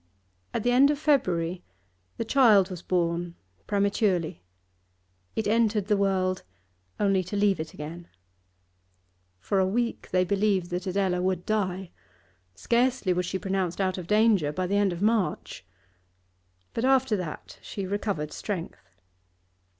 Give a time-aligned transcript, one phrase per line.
[0.51, 1.63] At the end of February
[2.17, 3.35] the child was born
[3.67, 4.41] prematurely;
[5.35, 6.41] it entered the world
[6.99, 8.07] only to leave it again.
[9.39, 11.91] For a week they believed that Adela would die.
[12.55, 15.67] Scarcely was she pronounced out of danger by the end of March.
[16.73, 18.89] But after that she recovered strength.